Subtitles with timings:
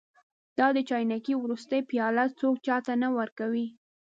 [0.59, 3.67] دا د چاینکې وروستۍ پیاله څوک چا ته نه ورکوي.